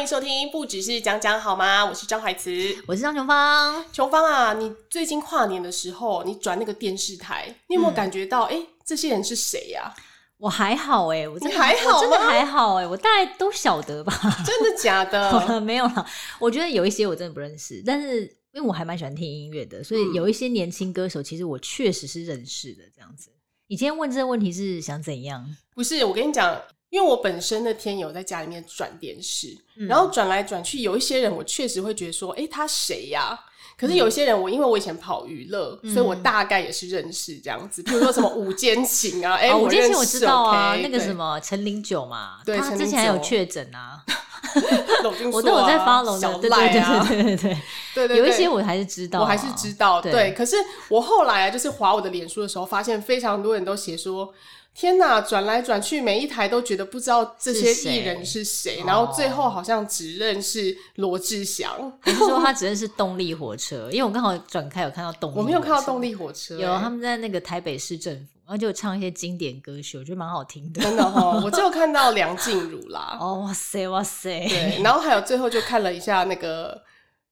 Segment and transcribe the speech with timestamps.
[0.00, 1.84] 迎收听，不只是讲讲好吗？
[1.84, 2.50] 我是张怀慈，
[2.86, 3.84] 我是张琼芳。
[3.92, 8.44] 琼芳啊，你最近跨年的时候，你转那个电视台，你有没有感觉到？
[8.44, 9.94] 哎、嗯，这些人是谁呀、啊？
[10.38, 12.00] 我还好哎、欸，我真的还好？
[12.00, 14.12] 真的还好哎、欸，我大概都晓得吧？
[14.44, 15.60] 真的假的？
[15.60, 16.06] 没有了，
[16.38, 22.84] 我觉得有一些我真的不认识，但是因为我还蛮喜欢听音乐的，所以有一些年轻歌手，其实我确实是认识的。
[22.94, 23.30] 这样子，
[23.66, 25.54] 你今天问这个问题是想怎样？
[25.74, 26.58] 不是，我跟你讲。
[26.90, 33.46] 因为我本身那天有在家里面转电视，嗯、然后转来转去，有一些人我确实会觉得说，哎、欸，他谁呀、啊？
[33.78, 37.82] 可是有一些人我，我因为我以前跑娱乐，嗯、所以我大概也是认识这样子。
[37.82, 44.04] 比如说什么五间情啊，哎、欸，五间情我知道啊，那个什么陈零九嘛，对，他之前还有确诊啊，
[45.32, 47.56] 我都有在发龙，对对对对对
[47.94, 50.32] 对对，有一些我还是知道，我还是知道，对。
[50.32, 50.56] 可是
[50.88, 54.32] 我后来啊，就是划我的脸书的时候，发现非常多人都写说
[54.74, 68.24] ：“天哪，转来转去，每一台都觉得不知道这些艺人是谁。”然后最后好像只认识罗志祥， 你说他只认识动力火车，因为我刚好转开有看到动力，我没有看到动力火车，有他们在那个台北市政府。
[68.50, 70.82] 然后就唱一些经典歌曲，我觉得蛮好听的。
[70.82, 73.16] 真的哦，我就看到梁静茹啦。
[73.20, 74.44] 哦哇塞哇塞！
[74.48, 76.82] 对，然后还有最后就看了一下那个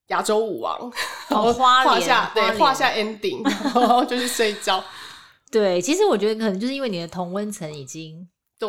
[0.07, 0.89] 亚洲舞王，
[1.27, 4.81] 然后画下对画下 ending，然后就去睡觉。
[5.51, 8.25] 对，其实我觉得可能就是因为你的同温层已经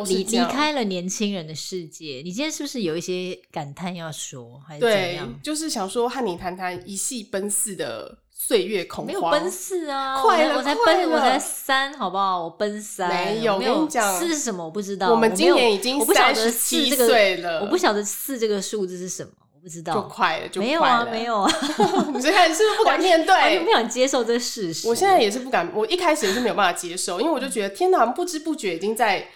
[0.09, 5.25] 离离开了年轻人的世界，你今天是不是有一些感叹要说，还是怎样？
[5.31, 9.07] 对，就是想说和你谈谈一系奔四的岁月恐慌。
[9.07, 12.43] 没有奔四啊，快了，我才奔，我才三，好不好？
[12.43, 13.53] 我奔三，没有。
[13.53, 14.65] 我跟你讲，四是什么？
[14.65, 15.11] 我不知道。
[15.11, 19.29] 我们今年已经三十七岁了，我不晓得四这个数字是什么。
[19.53, 20.71] 我不知道，就快了，就快了。
[20.71, 21.51] 没有啊，没有啊。
[22.11, 23.59] 你现在是不是不敢面对？
[23.59, 24.87] 我不想接受这个事实。
[24.87, 29.27] 我现在也是不敢，我一开始也是没有办法接受，因为我就觉得天哪，不知不觉已经在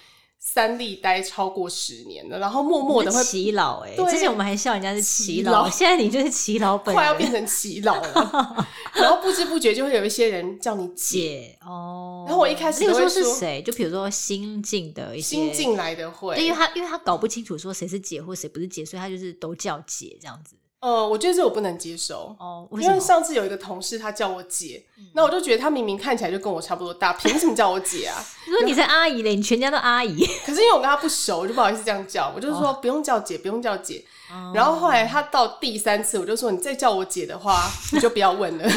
[0.56, 3.94] 三立待超过十年了，然后默默的会耆老哎。
[4.10, 8.66] 之前我们还笑人家是耆老，现在你就是耆老本，快要变成耆老了。
[8.96, 12.24] 然后不知不觉就会有一些人叫你姐哦。
[12.26, 20.56] 然后我一开始那个时候是谁，就比如说新进的一些新进来的会，因为他因为他搞不清楚说谁是姐或谁不是姐，所以他就是都叫姐这样子。
[20.82, 28.24] 呃，我觉得这我不能接受哦，因为上次有一个同事他叫我姐，嗯、那我就觉得他明明看起来就跟我差不多大， 凭什么叫我姐啊？
[28.46, 30.24] 你说你是阿姨嘞，你全家都阿姨。
[30.46, 34.04] 可是因为我跟他不熟，我就不好意思这样叫，我就是说不用叫姐，不用叫姐。
[34.30, 38.70] 哦、然后后来他到第三次，我就说你再叫我姐的话， 你就不要问了。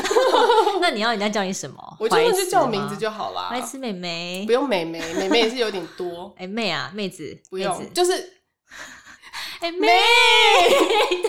[0.80, 1.96] 那你要人家叫你什么？
[1.98, 3.48] 我就说就叫我名字就好啦。
[3.50, 6.32] 白痴妹妹，不用妹妹，妹妹也是有点多。
[6.36, 8.37] 哎、欸，妹啊，妹子，不用，就是。
[9.60, 9.86] 哎，妹，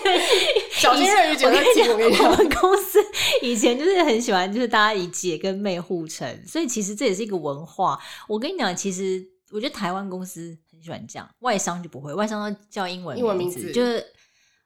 [0.02, 0.20] 对，
[0.70, 1.46] 小心鳄鱼姐。
[1.46, 1.66] 我跟你
[2.16, 2.98] 讲，我们公司
[3.42, 7.98] 以前就是很喜欢，就是大家以姐跟妹互称，所以其实这也是一个文化。
[8.28, 14.04] 我跟你讲，其实我觉得台湾公司很喜欢这样，外商就不会，外商都叫英文，英文名字就是。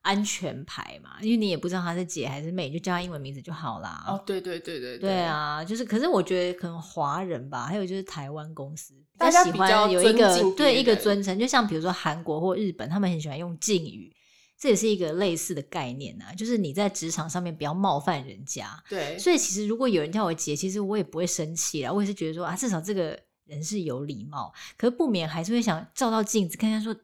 [0.04, 4.04] 安全牌嘛，因为你也不知道她是姐还是妹，就叫她英文名字就好啦。
[4.06, 14.15] 哦，对对对对，对啊，就是，可是我觉得可能华人吧，还有就是台湾公司，大家喜欢有一个对一个尊称，就像比如说韩国或日本，他们很喜欢用敬语，
[14.59, 18.78] 这也是一个类似的概念啊，就是你在职场上面不要冒犯人家。
[18.91, 26.94] 对，所以其实如果有人叫我姐，其实我也不会生气啦，我也是觉得说啊，至少这个人是有礼貌，可是不免还是会想照照镜子看看说，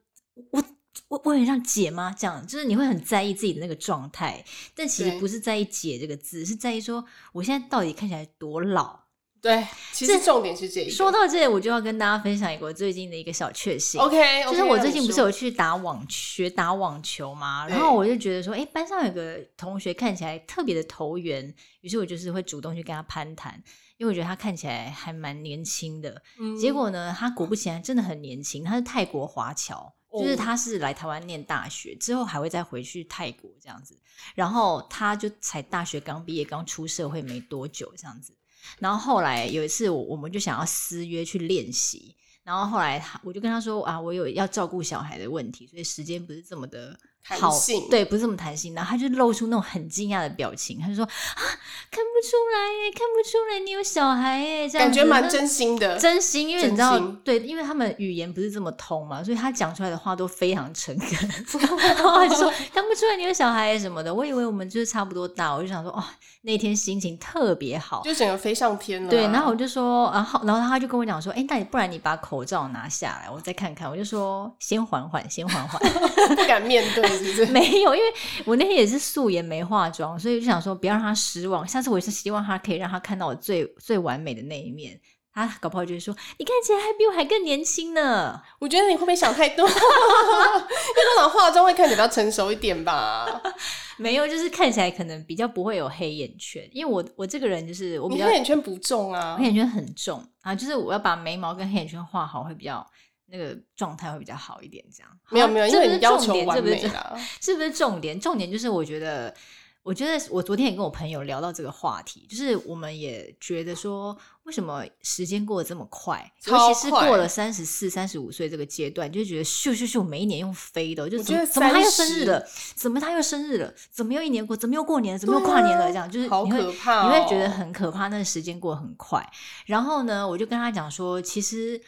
[0.51, 0.63] 我。
[1.09, 2.15] 我我很像姐吗？
[2.19, 8.99] 这样就是你会很在意自己的那个状态，但其实不是在意“姐”这个字，是在意说我现在到底看起来多老。
[9.43, 10.91] 对，其实重点是这个。
[10.91, 13.99] 说到这里，我就要跟大家分享一个我最近的一个小确幸。
[13.99, 17.67] OK，就是我最近不是有去打网学打网球嘛？
[17.67, 23.55] 然后我就觉得说，哎，班上有个同学看起来特别的投缘，于是我就是会主动去跟他攀谈，
[23.97, 26.23] 因为我觉得他看起来还蛮年轻的。
[26.39, 29.95] 嗯、结果呢，他果不其然真的很年轻，他是泰国华侨。
[30.13, 33.97] 就是他是来台湾念大学，之后还会再回去泰国这样子，
[34.35, 38.33] 然后他就才大学刚毕业，刚出社会没多久这样子，
[38.79, 46.99] 然后后来有一次我我们就想要私约去练习，然后后来他我就跟他说啊，我有要照顾小孩的问题，所以时间不是这么的。
[47.23, 48.75] 好，弹性对，不是这么弹性。
[48.75, 51.43] 然后他就露出那种很惊讶的表情，他就说：“啊，
[51.91, 56.49] 看不出来耶，看不出来你有小孩耶，这样感觉蛮真心的，真心。
[56.49, 61.29] 因为你知道，对，因为他们语言不是这么通嘛，所以他讲出来的话都非常诚恳。
[61.61, 66.03] 然后他就说看不出来你有小孩什么的，我以为我们就是差不多大，我就想说，哦，
[66.43, 69.11] 那天心情特别好，就整个飞上天了啊。
[69.11, 73.89] 对，然后我就说，然后然后他就跟我讲说，哎，那你不然你把口罩拿下来，我再看看。
[73.91, 75.81] 我就说，先缓缓，先缓缓，
[76.35, 77.10] 不敢面对。
[77.53, 78.13] 没有，因为
[78.45, 81.67] 我那天也是素颜没化妆，所以就想说不要让他失望。
[81.67, 85.01] 下次我也是希望他可以让他看到我最最完美的那一面。
[85.33, 89.65] 他搞不好就会说：“你看起来还比我还更年轻呢。”我觉得你会不会想太多？
[89.67, 93.41] 因为通常化妆会看起来比较成熟一点吧？
[93.97, 96.69] 没有，就是看起来可能比较不会有黑眼圈。
[96.73, 102.85] 因为我我这个人就是我比较黑眼圈不重啊，黑眼圈很重啊，就是我要把眉毛跟黑眼圈画好，会比较
[103.31, 104.85] 那个状态会比较好一点。
[104.95, 108.19] 这样没有没有，因为你要求完美了，是不是重点？
[108.19, 109.35] 重点就是我觉得。
[109.83, 116.31] 我觉得我昨天也跟我朋友聊到这个话题，就是我们也觉得说，为什么时间过得这么快？
[116.45, 122.47] 尤其是过了三十四、三十五岁这个阶段，就觉得咻咻咻，每一年用飞的，就怎么怎么他又生日了？
[122.75, 123.75] 怎么他又生日了？
[123.91, 124.55] 怎么又一年过？
[124.55, 125.19] 怎么又过年了？
[125.19, 125.89] 怎么又跨年了？
[125.89, 128.09] 这样就是好可怕，你会觉得很可怕。
[128.09, 129.27] 那个时间过得很快。
[129.65, 131.81] 然后呢，我就跟他讲说，其实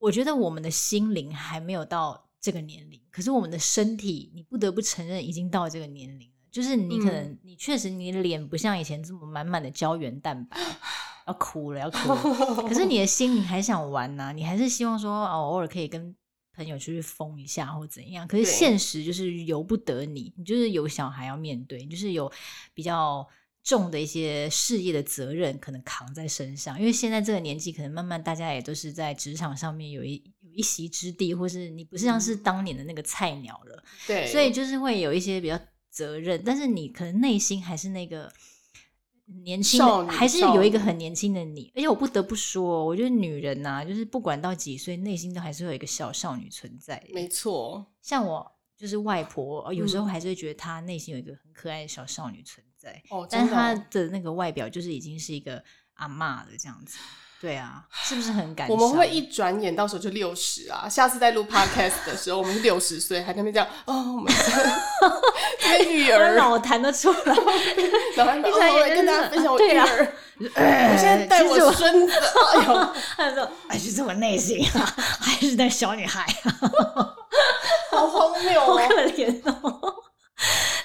[0.00, 6.34] 我觉得我们的心灵还没有到这个年龄，可是我们的身体，你不得不承认已经到这个年龄了。
[6.50, 10.56] 就是你可能，你确实你的脸不像以前这么满满的胶原蛋白，
[11.28, 12.62] 要哭了要哭了。
[12.66, 16.16] 可是你的心你还想玩呐、啊，你还是希望说偶尔可以跟
[16.56, 18.26] 朋友出去疯一下或怎样。
[18.26, 22.32] 可是现实就是由不得你，你就是有小孩要面对，你就是有
[22.74, 23.24] 比较
[23.70, 26.78] 重的一些事业的责任可能扛在身上。
[26.78, 33.84] 因为现在这个年纪，可能慢慢大家也都是在职场上面有一有一席之地，或是你不是像是当年的那个菜鸟了。
[34.06, 35.58] 对，所以就是会有一些比较。
[35.92, 38.32] 责任，但是你可能内心还是那个
[39.42, 41.72] 年轻的，还是有一个很年轻的你。
[41.74, 47.04] 而且我不得不说，我觉得女人呐、啊，就是不管到几岁，内心都还是会有一个小少女存在。
[47.12, 52.69] 没错，像我就是外婆，有时候还是会觉得她内心有一个很可爱的小少女存在。
[53.08, 55.62] 哦，但是她的那个外表就是已经是一个
[55.94, 56.98] 阿妈的这样子。
[57.40, 58.68] 对啊，是不是很感？
[58.68, 60.86] 我们会一转眼到时候就六十啊！
[60.86, 64.30] 下次再录 podcast 的时候，我们是六十岁，还在那边这样 哦，我们
[65.58, 67.34] 这育儿老谈得出来，
[68.14, 70.12] 然后一转眼跟大家分享我育儿。
[70.38, 72.12] 我现在带我孙子，
[72.54, 77.16] 哎呦，他说还是这么内心啊，还是带小女孩啊，
[77.90, 79.94] 好荒谬，好可怜哦。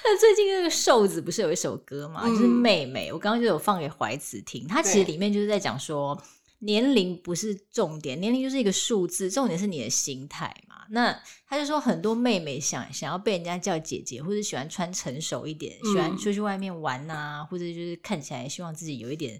[0.06, 6.20] 那最近那个瘦子不是有一首歌嘛，就是妹妹，我刚刚就有放给怀慈听，他其实里面就是在讲说。
[6.60, 10.76] 年龄不是重点，年龄就是一个数字，重点是你的心态嘛。
[10.88, 11.14] 那
[11.46, 19.38] 他就说，很多妹妹想想要被人家叫姐姐，或者喜欢穿成熟一点，嗯、喜欢出去外面玩啊，或者就是看起来希望自己有一点。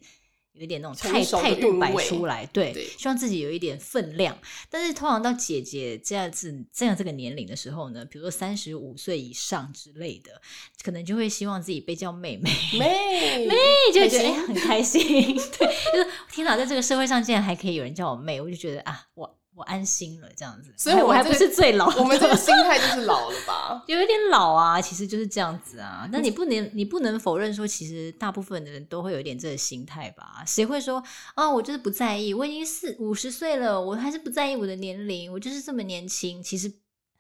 [0.56, 4.36] 有一点那种态态度摆出来，对，对，希望自己有一点分量。
[4.70, 10.40] 但是通常到姐姐这样子这样这个年龄的时候呢，比如说三十五岁以上之类的，
[10.82, 13.54] 可能就会希望自己被叫妹妹，妹 妹
[13.92, 15.02] 就觉得很开心。
[15.04, 19.38] 对，就是天哪，在这个社会上竟然还可以有人叫我妹，我就觉得啊，我。
[19.56, 21.98] 我安心了，这样子，所以我还不是最老的。
[21.98, 23.82] 我们这个心态就是老了吧？
[23.88, 26.06] 有一点老啊，其实就是这样子啊。
[26.12, 30.44] 那你不能，你不能否认说，其实大部分的人都会有一点这个心态吧？
[30.46, 31.02] 谁会说
[31.34, 36.42] 啊，我就是不在意，我已经四五十岁了，我还是不在意我的年龄，我就是这么年轻。
[36.42, 36.70] 其实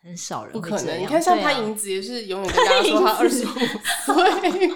[0.02, 1.00] 很少人，不可能。
[1.00, 4.70] 你看，像潘迎紫也是永远 跟大家说他二十五岁。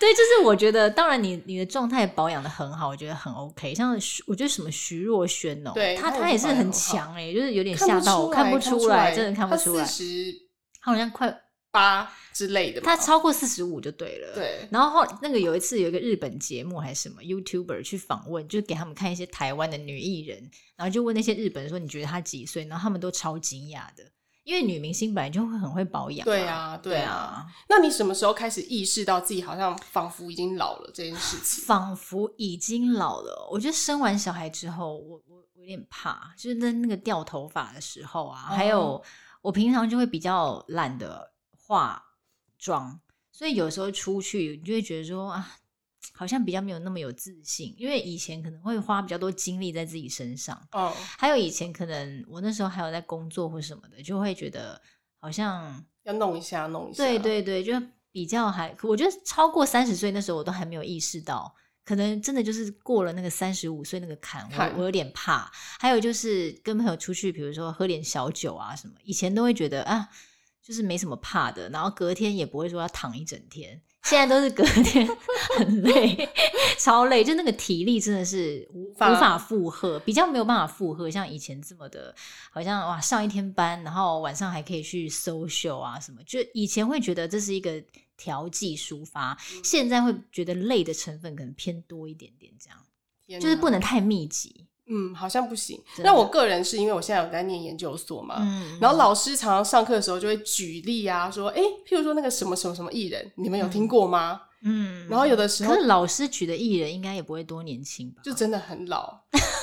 [0.00, 3.74] 对，就是我觉得，当然你你的状态保养的很好，我觉得很 OK。
[3.74, 9.84] 像徐，我觉得什么徐若瑄哦，对，她她也是很强哎，就是有点吓到我，看不出来，真的看不出来。
[9.84, 10.32] 四十，
[10.80, 14.34] 她好像快八之类的，她超过四十五就对了。
[14.34, 22.64] 对，然后后那个有一次有一个日本节目还是什么 YouTuber 去访问，就是给他们看一些台湾的女艺人，然后就问那些日本人说，你觉得她几岁？
[22.64, 24.04] 然后他们都超惊讶的。
[24.50, 27.46] 因为女明星本来就会很会保养，对啊，对啊。
[27.68, 31.64] 那你什么时候开始意识到自己好像仿佛已经老了这件事情？
[31.64, 39.00] 仿佛已经老了，我觉得生完小孩之后，我我我有点怕，就是在那个掉头发的时候啊，还有
[39.40, 42.02] 我平常就会比较懒得化
[42.58, 45.48] 妆，所以有时候出去你就会觉得说啊。
[46.12, 50.56] 好像比较没有那么有自信，因为以前可能会花比较多精力在自己身上。
[50.72, 50.96] 哦，oh.
[51.18, 54.80] 还有以前可能我那时候还有在工作或什么的，就会觉得
[55.18, 57.02] 好像要弄一下，弄一下。
[57.02, 57.72] 对对对，就
[58.10, 61.54] 比较还，我觉得超过三十岁那时候我都还没有意识到，
[61.84, 65.50] 可能真的就是过了那个三十五岁那个坎，我我有点怕。
[65.78, 70.08] 还有就是跟朋友出去，比如说喝点小酒啊什么，以前都会觉得啊，
[70.62, 73.80] 就是没什么怕的，然后隔天也不会说要躺一整天。
[74.02, 75.06] 现在都是隔天
[75.56, 76.28] 很累，
[76.78, 82.14] 超累，就那个体力真的是无法无法负荷，比较没有办法负荷，像以前这么的，
[82.50, 87.82] 好像哇上一天班，然后晚上还可以去 social 啊什么，就以前会觉得这是一个
[88.16, 94.66] 调剂抒发，现在会觉得累的成分可能偏多一点点，这样，就是不能太密集。
[94.90, 95.80] 嗯，好像不行。
[95.98, 104.40] 那我个人是因为我现在有在念研究所嘛，嗯、然后老师常常上课的时候就会举例啊，说，哎，譬如说那个什么什么什么艺人，你们有听过吗？
[104.42, 104.49] 嗯，
[105.08, 108.20] 然后有的时候，可是老师举的艺人应该也不会多年轻吧？
[108.22, 109.18] 就真的很老。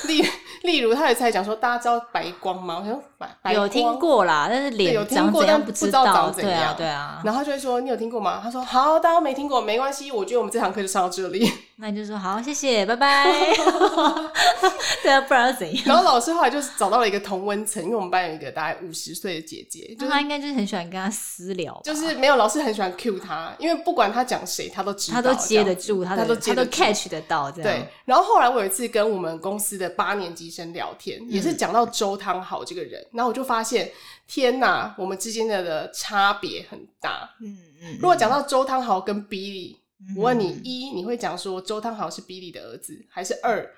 [0.06, 0.24] 例
[0.62, 2.78] 例如，他也在讲说，大家知道白光吗？
[2.80, 6.52] 我想白白有听过啦，但是脸有听过，但不知道长怎样。
[6.52, 7.22] 对啊，对啊。
[7.24, 10.10] 然后他就会说：“你有听过吗？”他说：“好，大家没听过，没关系。
[10.10, 11.50] 我觉得我们这堂课就上到这里。
[11.80, 13.26] ”那你就说好，谢谢，拜拜。
[15.02, 15.84] 对啊，不然要怎样？
[15.86, 27.70] 然后老师后来就是找到了一个同温层，因为我们班有一个大概五十岁的姐姐，就是他应该就是很喜欢跟他私聊，就是没有老师很喜欢 cue 他，因为不管他讲谁，他都知道，他都接得住，他都他都 catch 得到这样。
[27.70, 27.88] 对。
[28.04, 33.90] 然后后来我有一次跟我们公司的八年级生聊天，也是讲到周汤豪这个人，然后我就发现，
[34.26, 37.30] 天哪，我们之间的的差别很大。
[37.40, 37.94] 嗯嗯。
[38.00, 39.76] 如果讲到周汤豪跟 Billy。
[40.16, 43.68] 我问你：一，你会讲说周汤豪是 Billy 的儿子，还是二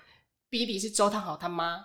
[0.51, 1.83] ，Billy 是周汤豪他妈？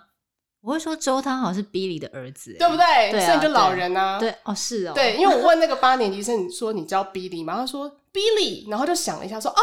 [0.60, 3.12] 我会说周汤豪是 Billy 的儿子，对不对？
[3.12, 4.18] 对啊，所以你就老人啊。
[4.18, 4.92] 对，哦，是哦。
[4.94, 7.56] 对，因为我问那个八年级生，你说你知道 Billy 吗？
[7.56, 9.60] 他说 Billy，然后就想了一下，说哦，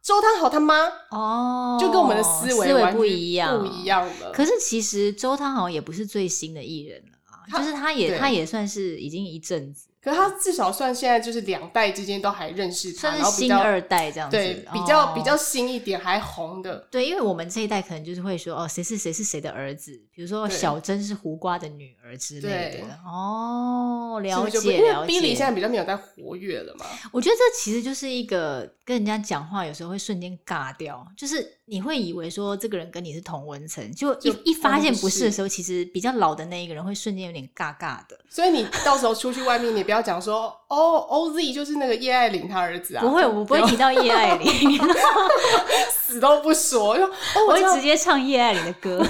[0.00, 4.30] 周汤豪他妈哦，就跟我们的思维不一样，不一样了。
[4.30, 9.88] 可是其实周汤豪也不是最新的艺人了啊，就是他也他也算是已经一阵子。
[10.06, 16.76] 可是他至少算现在就是两代之间都还认识他，算是新二代这样子，对，比较比较新一点，还红的。
[16.92, 22.96] 对，因为我们这一代可能就是会说哦，谁是谁是谁的儿子，比如说小珍是胡瓜的女儿之类的。
[23.04, 25.12] 哦，了解了解。
[25.12, 26.86] Billy 现在比较没有在活跃了嘛？
[27.10, 38.16] 我觉得这其实就是一个跟人家讲话有时候会瞬间尬掉，就是你会以为说这个人跟你是同温层，就一一发现不是的时候，其实比较老的那一个人会瞬间有点尬尬的。
[38.30, 39.96] 所以你到时候出去外面，你不要。
[39.96, 44.78] 要讲说哦，OZ 就是那个叶爱玲他儿子啊，不会，我不会提到叶爱玲，
[45.90, 47.08] 死都不说， 哦、
[47.48, 48.98] 我会直接唱叶爱玲的歌，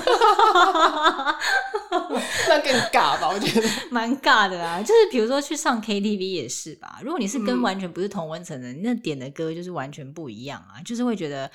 [2.49, 3.29] 那更尬吧？
[3.29, 4.81] 我觉得蛮尬的啊。
[4.81, 11.51] 就是比如说去上 KTV 也是吧，如果你是跟完全不是同温层的，嗯、那点的歌就是完全不一样啊，就是会觉得。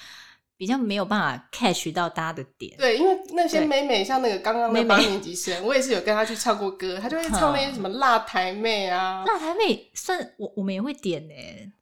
[0.61, 11.33] 比较没有办法 catch 到大家的点，对，因为那些妹妹像那个刚刚的八年级生，我也是有跟她去唱过歌，她就会唱那些什么辣台妹啊，辣台妹算我我们也会点呢，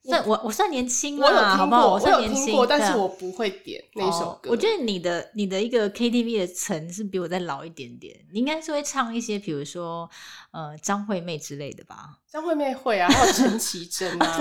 [0.06, 4.50] 算我我算年轻我有听过，我有听过，但是我不会点那首歌。
[4.50, 10.10] 我觉得你的你的一个 KTV 的层是比我再老一点点，你应该是会唱一些比如说
[10.52, 12.12] 呃张惠妹之类的吧。
[12.32, 14.38] 张惠妹会啊，还有陈绮贞啊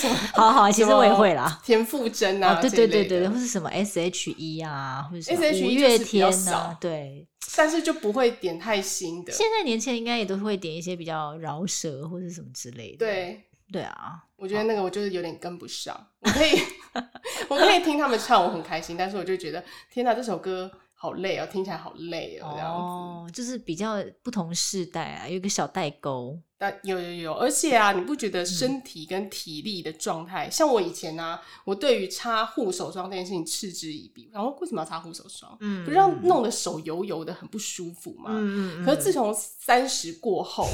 [0.32, 1.60] 好好，其实我也会啦。
[1.62, 7.26] 田馥甄啊，对对对对，或是什么 S.H.E 啊，或者什么五月天啊，对。
[7.56, 9.32] 但是就不会点太新的。
[9.32, 12.98] 现在年轻人应该也都会点一些比较饶舌或者什么之类的。
[12.98, 13.40] 对
[13.72, 16.08] 对啊，我觉得那个我就是有点跟不上。
[16.20, 16.52] 我可以
[17.48, 20.70] 我可以听他们唱，我很开心，但是我就觉得天哪，这首歌。
[20.98, 22.82] 好累哦，听起来好累哦，这样子。
[22.82, 26.36] 哦，就是比较不同世代啊，有一个小代沟。
[26.58, 34.30] 但有有有，而且啊，你不觉得身体跟体力的状态，嗯、像我以前啊，我对于擦护手霜这件事情嗤之以鼻。
[34.32, 35.54] 然后为什么要擦护手霜？
[35.60, 38.30] 嗯，不是让弄得手油油的，很不舒服吗？
[38.32, 38.84] 嗯嗯。
[38.86, 40.66] 可是自从三十过后。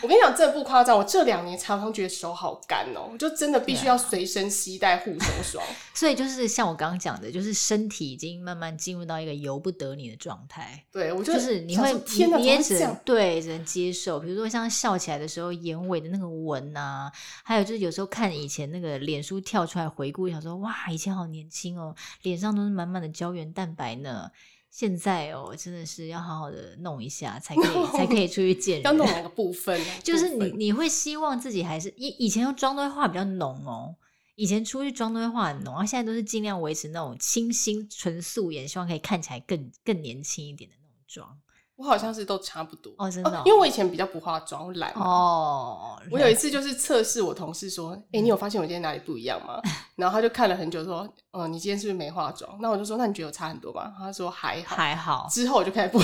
[0.00, 0.96] 我跟你讲，这不夸张。
[0.96, 5.64] 我这两年常常觉得手好干哦、喔，我就真的必须要随身携带护手霜。
[5.92, 10.84] 所以就是像我刚刚讲的，就是身体已经慢慢进入到一个由不得你的状态。
[10.90, 14.18] 对，我就，是你会，天，你也只能对，只能接受。
[14.18, 17.10] 比如说像笑起来的时候，眼尾的那个纹啊，
[17.42, 24.30] 还有就是有时候看以前那个脸书跳出来回顾，想说哇，以前好年轻哦、喔，脸上都是满满的胶原蛋白呢。
[24.72, 28.84] 现在哦，真的是要好好的弄一下，才可以才可以出去见人。
[28.88, 29.78] 要弄哪个部分？
[30.02, 33.94] 就是你你会希望自己还是以以前要妆都会化比较浓哦，
[34.34, 41.38] 以前出去妆都会化很浓，然后现在都是尽量维持那种清新纯素颜，希望可以看起来更更年轻一点的那种妆。
[41.82, 46.00] 我好像是都差不多哦，真的、哦哦，因为我以前比较不化妆，我懒哦。
[46.12, 49.60] 我有一次就是测试我同事说：“哎、你有发现我今天哪里不一样吗？”
[49.96, 51.00] 然后他就看了很久，说
[51.32, 56.00] ：“嗯、呃，你今天是不是没化妆？”那我就说：“那你觉得我差很多吧？”他说：“还好，还好。”之后我就开始不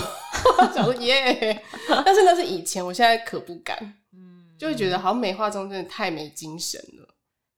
[0.74, 1.62] 想说耶，
[2.04, 3.76] 但是那是以前，我现在可不敢，
[4.12, 7.14] 嗯，就会觉得好像没化妆真的太没精神了。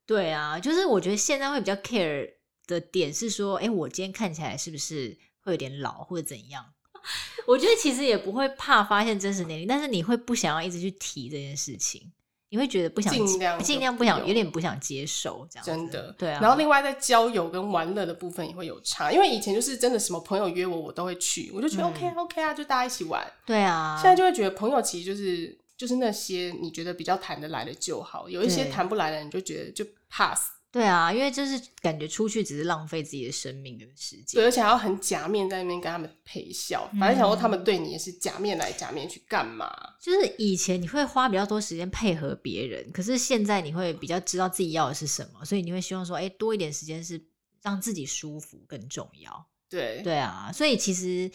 [0.06, 2.28] 对啊，就是我觉得现在会比较 care
[2.66, 6.64] 的点是说：“哎、欸，我今天看起来是不是会有点老或者怎样？”
[7.46, 12.10] 我觉得其实也不会怕发现真实年龄，但是你会不想要一直去提这件事情，
[12.50, 15.64] 你会觉得不想尽量尽量不想，有点不想接受这样。
[15.64, 16.40] 真的，对啊。
[16.40, 23.24] 然后另外在交友跟玩乐的部分也会有差，因为以前就是真的什么朋友约我，我都会去，我就觉得 OK、嗯、OK 啊，就大家一起玩。
[23.46, 23.96] 对啊。
[24.00, 30.50] 现在就会觉得朋友其实就是就是那些你觉得比较谈得来的就好，有一些谈不来的，你就觉得就 pass。
[30.72, 39.68] 对啊，因为就是感觉出去只是浪费自己的生命跟时间，对，而且还要很假面在那边跟他们陪笑，反正想说他们对你也是假面来假面去干嘛？
[39.76, 39.94] 嗯。
[40.00, 47.20] 就是以前你会花比较多时间配合别人，可是现在你会比较知道自己要的是什么，所以你会希望说，哎，多一点时间是
[47.62, 49.46] 让自己舒服更重要。
[49.68, 51.30] 对，对啊，所以其实。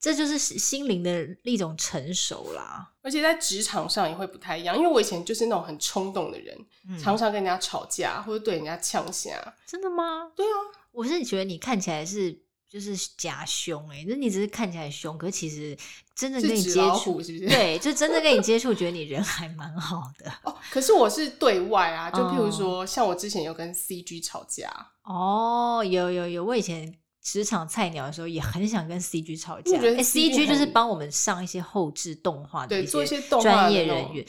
[0.00, 4.74] 这就是心灵的一种成熟啦，而且在职场上也会不太一样。
[4.74, 6.56] 因为我以前就是那种很冲动的人，
[6.88, 9.30] 嗯、常常跟人家吵架或者对人家呛下。
[9.66, 10.32] 真的吗？
[10.34, 10.56] 对啊，
[10.90, 12.34] 我是觉得你看起来是
[12.66, 15.76] 就是假凶哎、欸，那你只是看起来凶，可是其实
[16.14, 17.46] 真的跟你接触，是不是？
[17.50, 20.32] 对，就真的跟你接触，觉得你人还蛮好的。
[20.44, 24.72] 哦，可是我是对外啊，就譬如说，哦、像我之前有跟 CG 吵架。
[25.02, 26.96] 哦，有有有，我以前。
[27.22, 34.24] 职场菜鸟的时候也很想跟 CG 吵架，哎，CG 就是帮我们上一些后置动画的一些专业人员，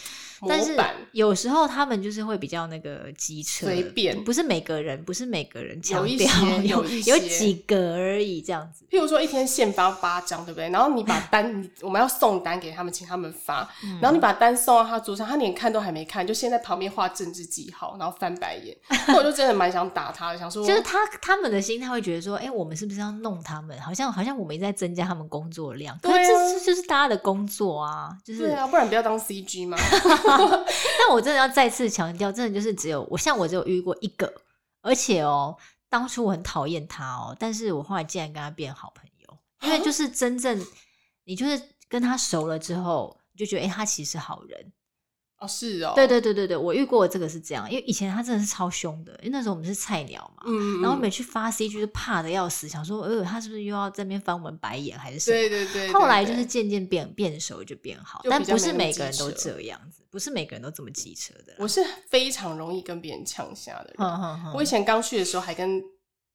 [0.46, 0.78] 但是
[1.14, 6.28] 有时候他们就是会比较那个机车，随便，不是每个人，不是每个人强调，
[6.62, 8.84] 有一些，有几个而已这样子。
[8.90, 10.70] 譬如说一天现发八张，对不对？
[10.70, 13.70] 然后你把 单，我们要送单给他们，请他们发，
[14.02, 18.76] 然后你把单送到他桌上，他连看都还没看，就先在旁边画政治记号，然后翻白眼，
[19.08, 22.76] 那我就真的蛮想打他的，想说，就是他他们的心态会觉得说，哎，我们。
[22.82, 23.80] 是不是要弄他们？
[23.80, 29.78] 好像好像我们在增加他们工作量，对、啊，可是这是就是大家的工作啊，就是对啊，不然不要当 CG 嘛。
[30.98, 34.34] 但我真的要再次强调，真的就是只有我，像我只有遇过一个，
[34.82, 35.56] 而且哦，
[35.90, 40.60] 当初我很讨厌他哦，但是我后来竟然跟他变好朋友，因为 就是真正
[41.26, 44.74] 你就是跟他熟了之后，你就觉得哎、欸，他其实是好人。
[45.42, 55.36] 哦，是哦，对对对对对，我遇过这个是这样，因为以前他真的是超凶的，因为那时候我们是菜鸟嘛，嗯，然后每去发 CG 就怕的要死，想说，呃，他是不是又要在那边翻我们白眼还是什么？
[55.36, 55.94] 对对对，对。
[55.94, 61.56] 后来就是渐渐变变熟就变好，但不是每个人都这样子，不是每个人都这么机车的。
[61.58, 65.82] 我是非常容易跟别人呛下的人，我以前刚去的时候还跟。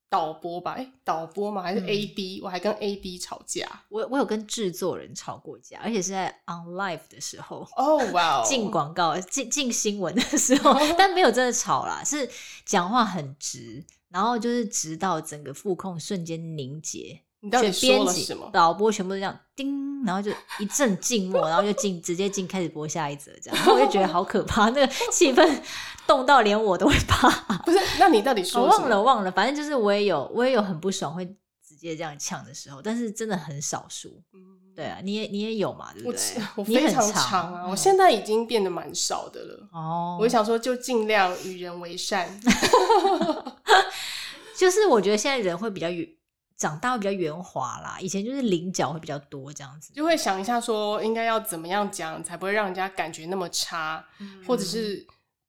[0.09, 1.63] 导播吧，哎、欸，导播吗？
[1.63, 3.69] 还是 AD？、嗯、我还跟 AD 吵架。
[3.89, 7.67] 我我有跟制作人吵过架，而且是在 on live 的时候。
[7.77, 8.43] 哦，哇！
[8.45, 12.29] 进广告、进进新闻的时候， 但没有真的吵啦，是
[12.65, 17.23] 讲话很直，然后就是直到整个副控瞬间凝结。
[17.47, 18.51] 你到底说了什么？
[18.53, 25.61] 导播全部都这样叮，然后就一阵静默，然后就进直接进开始播下一则，这样，然后我就觉得好可怕，那个气氛。
[26.07, 27.29] 动到连我都会怕，
[27.65, 27.79] 不是？
[27.99, 28.63] 那你到底说？
[28.63, 29.31] 我忘了，忘了。
[29.33, 31.27] 反正就是我也有，我也有很不爽，会
[31.67, 34.23] 直接这样呛的时候，但是真的很少数。
[34.33, 34.39] 嗯，
[34.77, 36.21] 对啊，你也你也有嘛，对不对？
[36.55, 39.69] 我，我非常长啊，我现在已经变得蛮少的了。
[39.73, 42.41] 哦，我想说，就尽量与人为善。
[44.57, 46.09] 就是我觉得现在人会比较圆，
[46.57, 47.99] 长大会比较圆滑啦。
[48.01, 55.07] 以前就是棱角会比较多，这样子就会想一下说，应该要怎么样讲才不会让人家感觉那么差，嗯、或者是。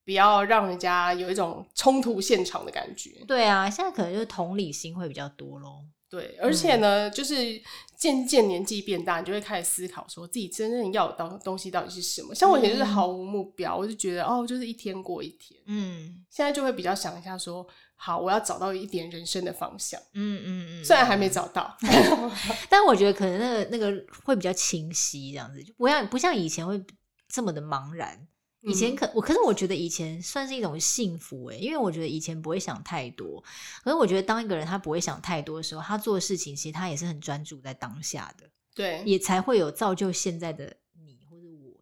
[0.08, 3.26] 不要让人家有一种冲突现场的感觉。
[3.28, 5.84] 对啊，现在可能就是同理心会比较多咯。
[6.10, 7.62] 对，而且呢，嗯、就是
[7.98, 12.34] 渐渐年纪变大，你就会开始思考，说自己真正要的东西到底是什么。
[12.34, 15.60] 像我以前就是毫无目标，嗯、我就觉得哦，就是一天过一天。
[15.66, 20.00] 嗯，现在就会比较想一下说，说好，我要找到一点人生的方向。
[20.14, 21.76] 嗯嗯嗯，虽然还没找到
[22.70, 26.82] 但我觉得可能那个那个会比较清晰，这样子就不像不像以前会
[27.28, 28.28] 这么的茫然。
[28.62, 33.42] 以前可我，可是我觉得以前算是一种幸福诶，因为我觉得以前不会想太多。
[33.84, 40.76] 可是我觉得当一个人他不会想太多的时候，他做事情其实他也是很专注在当下的，对，也才会有造就现在的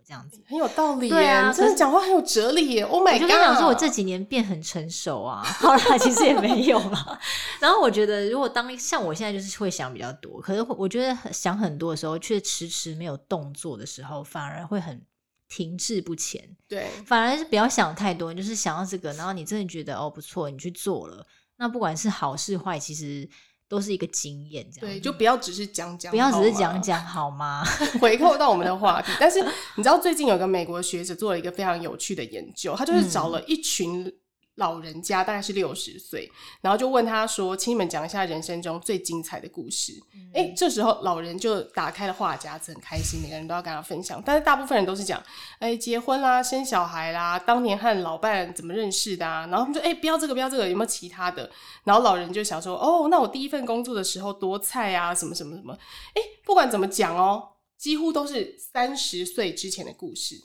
[0.05, 1.09] 这样子，很有道理。
[1.09, 2.83] 对啊，真的讲话很有哲理耶。
[2.83, 3.15] Oh my god！
[3.15, 5.43] 我就跟你讲说，我这几年变很成熟啊。
[5.43, 7.19] 好啦，其实也没有啦。
[7.59, 15.01] 然后我觉得，如果当像我现在就是会想比较多，可是我觉得想很多的时候，却迟迟没有动作的时候，反而会很。
[15.47, 21.25] 停滞不前，对，反而是不要想太多，就是想到这个，然后你真的觉得哦不错，你去做了，
[21.57, 23.29] 那不管是好是坏，其实
[23.67, 27.63] 都是一个经验，这样对，就不要只是讲讲，不要只是讲讲好吗？
[28.01, 29.41] 回扣到我们的话题，但是
[29.75, 34.11] 你知道最近有个美国学者做了一个非常有趣的研究，他就是找了一群。
[34.55, 39.93] 老人家大概是六十岁，然后就问他说：“请你们讲一下人生中最精彩的故事。
[40.13, 44.21] 嗯”哎，这时候老人就打开了话匣子，很开心，每个人都要跟他分享。
[44.25, 45.21] 但是大部分人都是讲
[45.59, 51.51] ：“哎，结婚啦，生小孩啦，当年和老伴怎么认识的啊？”然后他们说：“哎，不要这个，不要这个，有没有其他的？”
[51.83, 55.73] 然后老人就想说：“哦，那我第一份工作的时候多菜啊，什么什么什么。”
[56.15, 57.43] 哎，不管怎么讲哦，
[57.77, 60.35] 几乎都是三十岁之前的故事。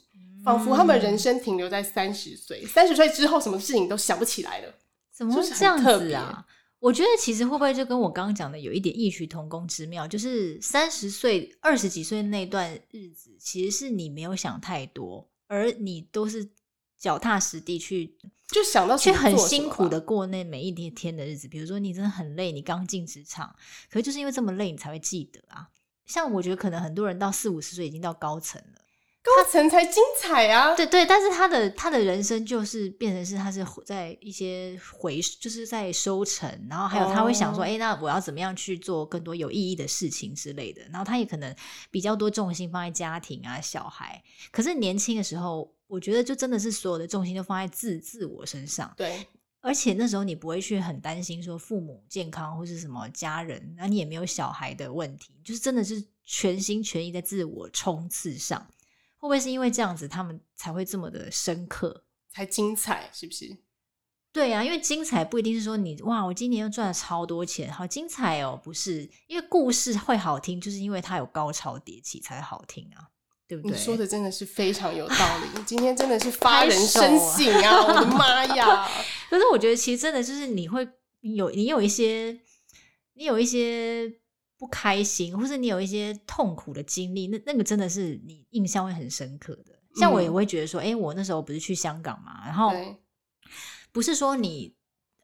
[0.44, 4.74] 仿佛他们人生停留在三十岁，三十岁之后什么事情都想不起来了，
[5.12, 6.46] 怎么会这样子啊？
[6.78, 16.48] 我觉得其实会不会就跟我刚刚讲的有一点异曲同工之妙，就是三十岁、二十几岁那段日子，其实是你没有想太多，而你都是
[16.96, 18.16] 脚踏实地去，
[18.48, 21.46] 就想到去很辛苦的过那每一天天的日子。
[21.46, 23.54] 比如说你真的很累，你刚进职场，
[23.90, 25.68] 可是就是因为这么累，你才会记得啊。
[26.06, 28.79] 像我觉得可能很多人到四五十岁已经到高层了。
[29.22, 30.74] 高层才精彩啊！
[30.74, 40.80] 对对，但是他的他的人生就是变成是他是在一些回，就是在收成，然后还有他会想说，哎、哦，那我要怎么样去做更多有意义的事情之类的。
[40.90, 41.54] 然后他也可能
[41.90, 44.22] 比较多重心放在家庭啊、小孩。
[44.50, 48.90] 可是年轻的时候，我觉得就真的是所有的重心都放在自自我身上。
[48.96, 49.26] 对，
[49.60, 58.66] 而且那时候你不会去很担心说父母健康或是什么家人，那你也没有小孩的问题，就是真的是全心全意在自我冲刺上。
[59.20, 63.58] 会不会是因为这样子，他们才会这么的深刻，才精彩，是不是？
[64.32, 69.10] 对啊，因为精彩不一定是说你哇，我今年又赚了超多钱，好精彩哦，不是？
[69.26, 73.10] 因为故事会好听，就是因为它有高潮迭起才好听啊，
[73.46, 73.72] 对不对？
[73.72, 77.82] 你说的真的是非常有道理，今天真的是发人深省啊！
[77.84, 78.88] 我的妈呀！
[79.28, 80.88] 可是我觉得其实真的就是你会
[81.20, 82.40] 有你有一些，
[83.14, 84.19] 你有一些。
[84.60, 89.72] 不开心，或是你有一些痛苦的经历，那那个真的是你印象会很深刻的。
[89.94, 92.70] 像我也会觉得说，哎、嗯欸，我那时候不是去香港嘛，然后
[93.90, 94.74] 不是说你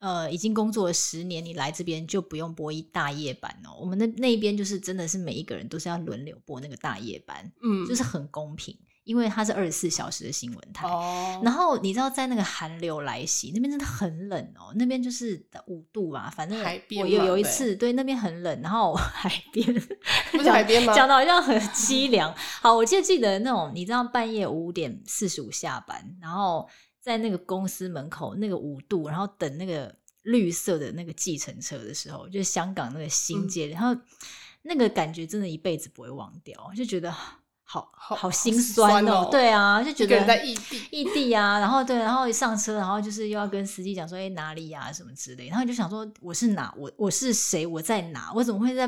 [0.00, 3.76] 呃已经工作了十年，你来这边就不用播一大夜班哦。
[3.78, 8.74] 我们那那边就是真的是每一个人都是要轮流播那个大夜班，嗯，就是很公平。
[9.06, 11.46] 因为它是二十四小时的新闻台，oh.
[11.46, 16.60] 然后你知道在那个寒流来袭，那边真的很冷哦，那边就是五度吧，反正
[17.00, 19.64] 我有有一次对，那边很冷，然后 海边
[20.32, 20.92] 不是海边吗？
[20.92, 22.34] 讲的好像很凄凉。
[22.60, 26.68] 好，我记得记得那种，你知道半夜五点四十五下班，然后
[27.00, 34.00] 在那个公司门口那个五度，然后等那个绿色的那个计程车的时候，就是香港那个新街，嗯、然后
[34.62, 37.14] 那个感觉真的一辈子不会忘掉，就觉得。
[37.68, 40.80] 好好心酸哦，酸哦，对啊，就觉得在异地。
[40.92, 48.86] 异地啊，然后对，然后一上车，然后就是又要跟司机讲说，哎，哪里呀、啊，什么之类，然后就想说，我是哪，我我是谁，我在哪，我怎么会在，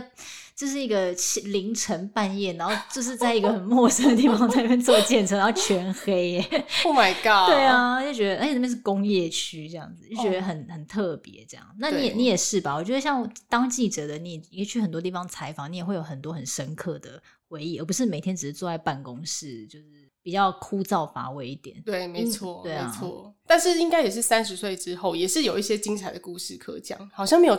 [0.59, 6.41] 这是一个凌晨半夜，然后就是在一个很陌生的地方在那边坐电车，然后全黑耶，
[6.85, 10.71] Oh my god，对啊，就觉得，哎，那边是工业区这样子，就觉得很、oh.
[10.73, 11.65] 很特别这样。
[11.79, 12.75] 那你也你也是吧？
[12.75, 17.23] 我觉得像当记者的，你也去很多地方采访，你也会有很多很深刻的。
[17.51, 19.87] 回忆，而不是每天只是坐在办公室，就是
[20.23, 21.81] 比较枯燥乏味一点。
[21.83, 23.35] 对，没错，对啊，没错。
[23.47, 27.09] 但是应该也是三十岁之后，也是有一些精彩的故事可讲。
[27.09, 27.59] 好像没有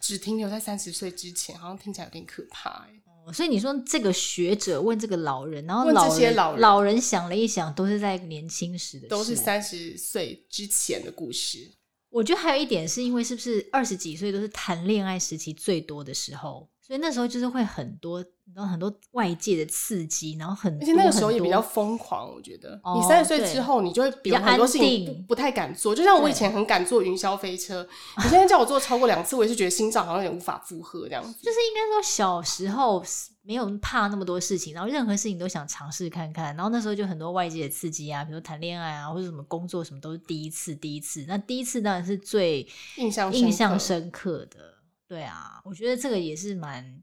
[0.00, 3.02] 只停留在三十岁之前，好像听起来有点可怕欸。
[3.26, 11.70] 哦，所以你说这个学者问这个老人，然后老人老人，老人想了一想，都是在年轻时的事，都是三十岁之前的故事。
[12.10, 18.24] 我觉得还有一点是因为是不是二十几岁都是谈恋爱时期最多的时候，所以那时候就是会很多。
[18.54, 22.32] 然后很多外界的刺激，然后很多，而且那个时候也比较疯狂。
[22.32, 25.94] 我觉得，哦、你三十岁之后，你就会比较很多事情不，不太敢做。
[25.94, 31.34] 就像我以前很敢坐云霄飞车，你现在叫我做超过两次，我也是觉得心脏好像有点无法负荷这样子。
[31.42, 33.04] 就是应该说小时候
[33.42, 36.56] 没有怕那么多事情，然后任何事情都想尝试看看。
[36.56, 41.22] 然后那时候就很多外界的刺激啊，比如谈恋爱啊，或者什么工作什么都是第一次，第一次。
[41.28, 44.77] 那第一次当然是最印象印象深刻的。
[45.08, 47.02] 对啊，我觉得这个也是蛮。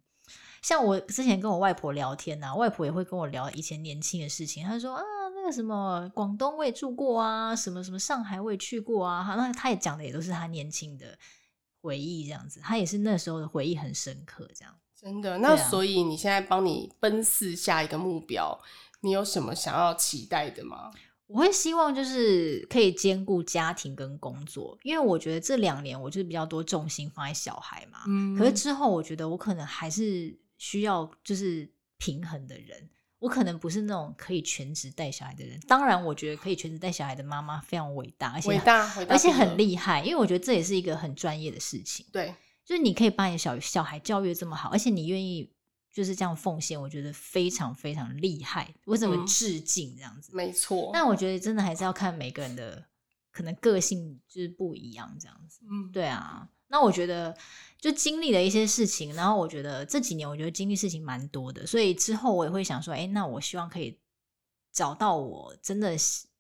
[0.62, 4.64] 像我之前跟我外婆聊天呐、啊，外婆也会跟我聊以前年轻的事情。
[4.64, 5.04] 她说啊，
[5.36, 9.24] 那个什么广东我也住过啊，什么什么上海我也去过啊。
[9.38, 11.18] 那她也讲的也都是她年轻的
[11.82, 12.60] 回忆，这样子。
[12.62, 14.74] 她也是那时候的回忆很深刻，这样。
[14.96, 15.38] 真的？
[15.38, 18.60] 那所以你现在帮你奔四下一个目标，
[19.02, 20.92] 你有什么想要期待的吗？
[21.28, 28.00] 我会希望就是可以兼顾家庭跟工作，因为我觉得这两年我就是比较多重心放在小孩嘛。
[28.08, 28.38] 嗯。
[28.38, 30.38] 可是之后我觉得我可能还是。
[30.58, 35.60] 需要就是平衡的人，我可能不是那种可以全职带小孩的人。
[35.68, 40.02] 当然，我觉得可以全职带小孩的妈妈非常伟大，而且伟大，伟大，而且很厉害。
[40.02, 42.06] 因为我觉得这也是一个很专业的事情。
[42.10, 42.34] 对，
[42.64, 45.52] 就是你可以把你小小孩教育这么好，而且你愿意
[45.96, 48.72] 就是这样奉献，我觉得非常非常厉害。
[48.84, 50.32] 我怎么致敬这样子？
[50.34, 50.92] 嗯，没错。
[50.94, 52.86] 但我觉得真的还是要看每个人的
[53.32, 55.62] 可能个性就是不一样这样子。
[55.64, 56.48] 嗯，对啊。
[56.68, 57.36] 那我觉得。
[57.78, 63.96] 就经历了一些事情，然后我觉得这几年我觉得经历事情蛮多的，所以之后我也会想说，哎，那我希望可以
[64.72, 65.96] 找到我真的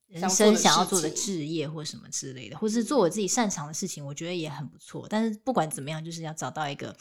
[0.07, 5.05] 人生想要做的职业或什么之类的，或是做我自己擅长的事情，我觉得也很不错。
[5.07, 6.97] 但是不管怎么样，就是要找到一个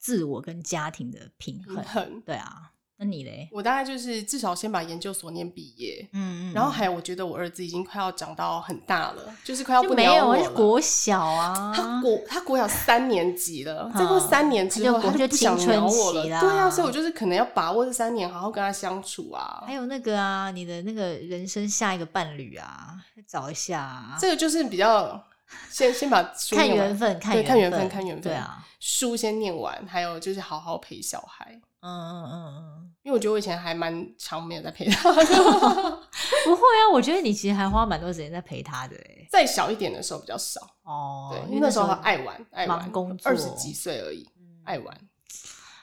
[0.00, 1.76] 自我跟家庭的平衡。
[1.76, 2.22] 平衡。
[2.26, 3.48] 对啊，那你嘞？
[3.52, 10.38] 我大概就是至少先把研究所念毕业，嗯嗯，然后还有我觉得我儿子已经快要长到很大了，就是快要不鸟我了。
[10.38, 16.22] 没有，我是国小啊，他国他国小三年级了，再过三年之后他就不想鸟我了。
[16.24, 19.62] 对啊，所以我就是可能要把握这三年，好好跟他相处啊。
[19.66, 24.18] 还有那个啊，你的那个人生下一个伴侣啊，找一下啊。
[24.20, 25.24] 这个就是比较
[25.70, 28.22] 先先把书看缘分，看对看缘分，看缘分。
[28.22, 31.60] 对啊，书先念完，还有就是好好陪小孩。
[31.82, 35.24] 嗯嗯嗯嗯，因为我觉得我以前还蛮长没有在陪他的，
[36.44, 38.94] 不会啊，我觉得你其实还花蛮多时间在陪他的。
[39.30, 44.28] 再小一点的时候比较少哦，对，因为那时候他爱玩，爱玩，工作，二十几岁而已，
[44.64, 44.94] 爱玩。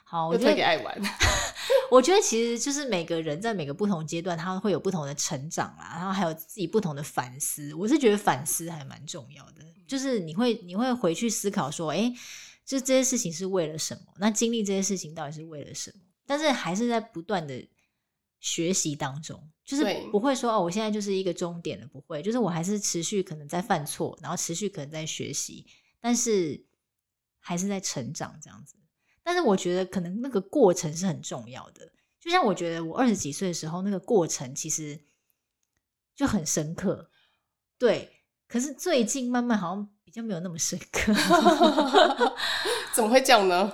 [0.09, 1.01] 好，我觉得给爱玩。
[1.91, 7.73] 我觉得其实就是每个人在每个不同阶段，他会有不同的成长啦，然后还有自己不同的反思。
[7.73, 12.13] 我是觉得反思还蛮重要的，就是你会你会回去思考说，哎。
[12.65, 14.13] 就这些事情是为了什么？
[14.17, 16.01] 那经历这些事情到底是为了什么？
[16.25, 17.65] 但是还是在不断的
[18.41, 25.65] 学习当中，就是不会说哦，我现在就是一个终点了，不会，就是我还是持续可能在犯错，然后持续可能在学习，
[26.01, 26.61] 但是
[27.39, 28.75] 还是在成长这样子。
[29.27, 34.97] 但是我觉得可能那个过程是很重要的，就像我觉得我二十几岁的时候，那个过程其实
[36.15, 37.09] 就很深刻，
[37.77, 38.13] 对。
[38.47, 39.89] 可是最近慢慢好像。
[40.07, 41.13] 比较没有那么深刻，
[42.95, 43.73] 怎么会这样呢？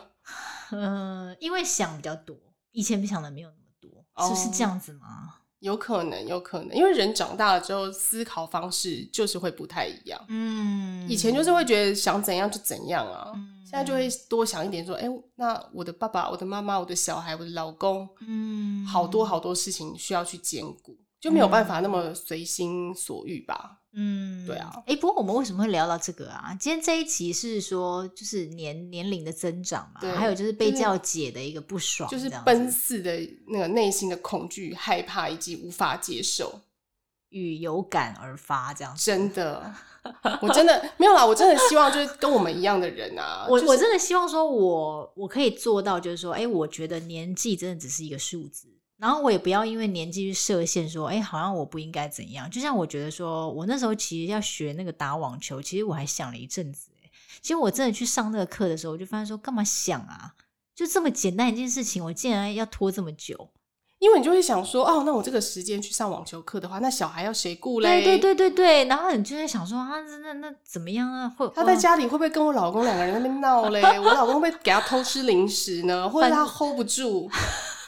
[0.71, 2.35] 嗯、呃，因为想比较多，
[2.71, 5.35] 以前比想的没有那么多，哦、是不是这样子吗？
[5.59, 10.19] 有可能，有可能，因为人长大了之后，思考方式就是会不太一样。
[10.27, 23.79] 嗯，以前就是会觉得想怎样就怎样啊，嗯、现在就会多想一点，说，哎、欸，那我的爸爸、我的妈妈、我的小孩、我的老公，嗯，好多好多事情需要去兼顾，就没有办法那么随心所欲吧。
[23.95, 26.55] 嗯，对啊，哎、欸，不过我们为什么会聊到这个啊？
[26.59, 36.61] 今天这一集是说，就是年年龄的增长嘛，对还有就是被叫姐的一个不爽，就是奔四的那个内心的恐惧、害怕以及无法接受，
[37.33, 39.03] 与有感而发这样子。
[39.03, 39.73] 真的，
[40.41, 48.69] 我真的没有啦，我真的希望就是跟我们一样的人啊，我、就是、我真的希望说我我可以做到，就是说，哎、欸，我觉得年纪真的只是一个数字。
[48.97, 52.49] 然后我也不要因为年纪去设限，说，哎，好像我不应该怎样。
[52.49, 56.89] 就像我觉得说，我那时候其实要学那个打网球，其实我还想了一阵子。
[57.41, 60.33] 其实我真的去上那个课的时候，我就发现说，干嘛想啊？
[60.73, 63.49] 就这么简单一件事情，我竟然要拖这么久。
[64.03, 68.03] 因为你就会想说，哦，那我这个时间去上网球课的话，那小孩要谁顾嘞？
[68.03, 68.85] 对对对对对。
[68.85, 71.31] 然后你就会想说，啊，那那那怎么样啊？
[71.37, 73.81] 会他在家里会不会跟我老公两个人在那边闹嘞？
[74.03, 76.09] 我老公会不会给他偷吃零食呢？
[76.09, 77.29] 或者他 hold 不住？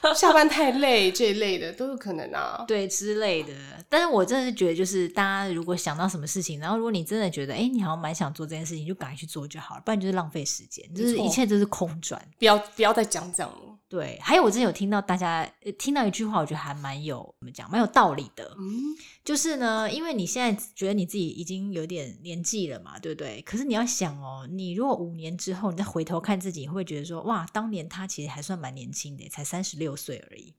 [0.13, 3.53] 下班太累这一类的都有可能啊，对之类的。
[3.89, 12.21] 但是我真的是觉得，就是大家如果想到什么事情，然后如果你真的觉得，哎、欸，你好像蛮想做这件事情，就赶快去做就好了，不然就是浪费时间，就是一切都是空转。
[12.37, 13.57] 不要不要再讲讲了。
[13.87, 18.43] 对，还有我之前有听到大家听到一句话，我觉得还蛮有怎么讲，蛮有道理的。
[18.57, 18.81] 嗯，
[19.23, 23.41] 就是呢，因为你现在觉得你自己已经有点年纪了嘛，对不对？
[23.43, 30.53] 可是你要想哦，你如果五年之后你再回头看自己，你会觉得说，哇，当年他其实还算蛮年轻的，才三十六岁而已。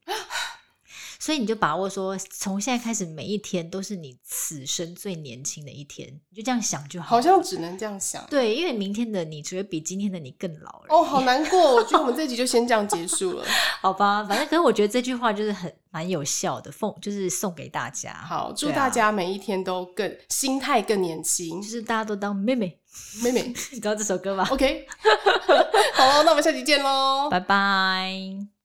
[1.19, 7.09] 所以你就把握说，从现在开始，每一天都是你此生最年轻的一天，你就这样想就好。
[7.09, 8.25] 好像只能这样想。
[8.27, 10.87] 对，因为明天的你只会比今天的你更老了。
[10.91, 11.75] 哦，好难过。
[11.75, 13.45] 我觉得我们这集就先这样结束了。
[13.81, 18.13] 好吧，反正可是我觉得这句话就是很蛮有效的，奉就是送给大家。
[18.13, 22.79] 好，祝大家每一天都更、啊、心态更年轻，就是大家都当妹妹
[23.25, 23.43] 妹妹。
[23.73, 24.87] 你知道这首歌吗？OK，
[25.95, 28.56] 好，那我们下集见喽，拜拜。